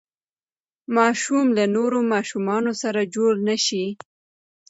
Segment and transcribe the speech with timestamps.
[0.97, 3.85] ماشوم له نورو ماشومانو سره جوړ نه شي.